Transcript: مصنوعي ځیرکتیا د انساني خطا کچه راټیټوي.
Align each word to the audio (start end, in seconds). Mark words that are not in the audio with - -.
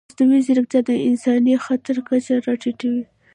مصنوعي 0.09 0.41
ځیرکتیا 0.45 0.81
د 0.85 0.91
انساني 1.07 1.53
خطا 1.65 1.93
کچه 2.07 2.35
راټیټوي. 2.45 3.03